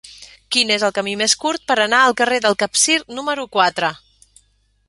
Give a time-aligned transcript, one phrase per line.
[0.53, 3.93] Quin és el camí més curt per anar al carrer del Capcir número quatre?